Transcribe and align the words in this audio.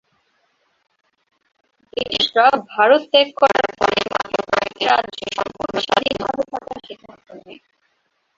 ব্রিটিশরা 1.93 2.45
ভারত 2.71 3.01
ত্যাগ 3.11 3.27
করার 3.39 3.69
পরে 3.79 4.01
মাত্র 4.13 4.35
কয়েকটি 4.49 4.83
রাজ্য 4.91 5.19
সম্পূর্ণ 5.37 5.75
স্বাধীন 5.85 6.15
ভাবে 6.23 6.43
থাকার 6.51 6.79
সিদ্ধান্ত 6.87 7.27
নেয়। 7.39 7.59